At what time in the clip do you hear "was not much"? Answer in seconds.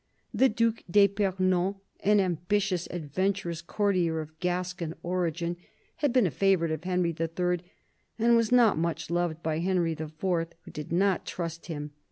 8.35-9.11